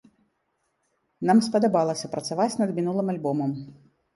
[1.29, 3.51] Нам спадабалася працаваць над мінулым альбомам.